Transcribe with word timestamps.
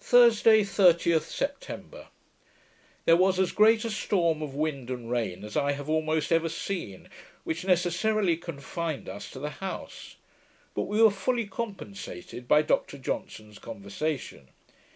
Thursday, 0.00 0.64
30th 0.64 1.30
September 1.30 2.08
There 3.04 3.14
was 3.16 3.38
as 3.38 3.52
great 3.52 3.84
a 3.84 3.90
storm 3.90 4.42
of 4.42 4.56
wind 4.56 4.90
and 4.90 5.08
rain 5.08 5.44
as 5.44 5.56
I 5.56 5.70
have 5.70 5.88
almost 5.88 6.32
ever 6.32 6.48
seen, 6.48 7.08
which 7.44 7.64
necessarily 7.64 8.36
confined 8.36 9.08
us 9.08 9.30
to 9.30 9.38
the 9.38 9.50
house; 9.62 10.16
but 10.74 10.88
we 10.88 11.00
were 11.00 11.12
fully 11.12 11.46
compensated 11.46 12.48
by 12.48 12.62
Dr 12.62 12.98
Johnson's 12.98 13.60
conversation. 13.60 14.48